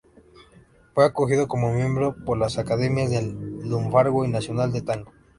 Fue 0.95 1.05
acogido 1.05 1.47
como 1.47 1.71
miembro 1.75 2.15
por 2.25 2.35
las 2.35 2.57
Academias 2.57 3.11
del 3.11 3.35
Lunfardo 3.61 4.25
y 4.25 4.29
Nacional 4.29 4.71
de 4.71 4.81
Tango. 4.81 5.11